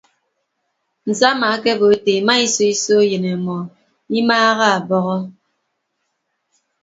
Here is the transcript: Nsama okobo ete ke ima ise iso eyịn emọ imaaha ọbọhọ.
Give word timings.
Nsama 1.09 1.45
okobo 1.55 1.85
ete 1.95 2.13
ke 2.13 2.13
ima 2.19 2.33
ise 2.45 2.63
iso 2.73 2.95
eyịn 3.03 3.25
emọ 3.33 3.57
imaaha 4.19 4.65
ọbọhọ. 4.77 5.17